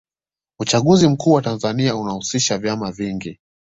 uchaguzi 0.59 1.07
mkuu 1.07 1.31
wa 1.31 1.41
tanzania 1.41 1.95
unahusisha 1.95 2.57
vyama 2.57 2.91
vingi 2.91 3.39